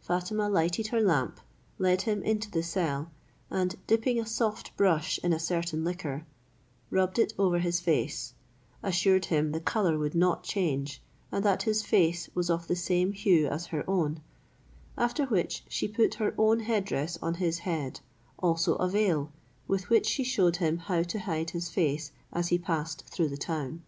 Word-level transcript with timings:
Fatima 0.00 0.48
lighted 0.48 0.88
her 0.88 1.00
lamp, 1.00 1.38
led 1.78 2.02
him 2.02 2.20
into 2.24 2.50
the 2.50 2.64
cell, 2.64 3.08
and 3.52 3.76
dipping 3.86 4.18
a 4.18 4.26
soft 4.26 4.76
brush 4.76 5.20
in 5.22 5.32
a 5.32 5.38
certain 5.38 5.84
liquor, 5.84 6.26
rubbed 6.90 7.20
it 7.20 7.32
over 7.38 7.60
his 7.60 7.78
face, 7.78 8.34
assured 8.82 9.26
him 9.26 9.52
the 9.52 9.60
colour 9.60 9.96
would 9.96 10.16
not 10.16 10.42
change, 10.42 11.00
and 11.30 11.44
that 11.44 11.62
his 11.62 11.84
face 11.84 12.28
was 12.34 12.50
of 12.50 12.66
the 12.66 12.74
same 12.74 13.12
hue 13.12 13.46
as 13.46 13.66
her 13.66 13.88
own: 13.88 14.20
after 14.98 15.24
which, 15.26 15.62
she 15.68 15.86
put 15.86 16.14
her 16.14 16.34
own 16.36 16.58
head 16.58 16.84
dress 16.84 17.16
on 17.22 17.34
his 17.34 17.58
head, 17.60 18.00
also 18.40 18.74
a 18.82 18.88
veil, 18.88 19.30
with 19.68 19.88
which 19.88 20.06
she 20.08 20.24
shewed 20.24 20.56
him 20.56 20.78
how 20.78 21.04
to 21.04 21.20
hide 21.20 21.50
his 21.50 21.68
face 21.70 22.10
as 22.32 22.48
he 22.48 22.58
passed 22.58 23.04
through 23.06 23.28
the 23.28 23.36
town. 23.36 23.82